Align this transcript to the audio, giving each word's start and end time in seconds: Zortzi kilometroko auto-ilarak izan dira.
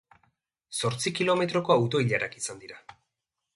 Zortzi 0.79 1.13
kilometroko 1.19 1.75
auto-ilarak 1.77 2.41
izan 2.43 2.65
dira. 2.65 2.83